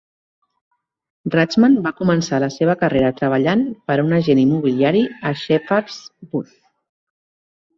[1.35, 6.01] Rachman va començar la seva carrera treballant per a un agent immobiliari a Shepherd's
[6.33, 6.57] Bush.